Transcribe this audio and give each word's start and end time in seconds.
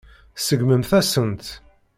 Tseggmemt-asen-tt. 0.35 1.49